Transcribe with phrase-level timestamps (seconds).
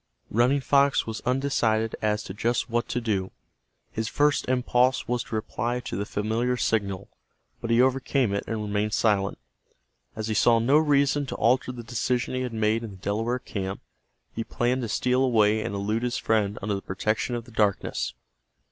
[0.31, 3.29] Running Fox was undecided as to just what to do.
[3.91, 7.07] His first impulse was to reply to the familiar signal,
[7.59, 9.37] but he overcame it and remained silent.
[10.15, 13.37] As he saw no reason to alter the decision he had made in the Delaware
[13.37, 13.81] camp,
[14.33, 18.15] he planned to steal away and elude his friend under the protection of the darkness.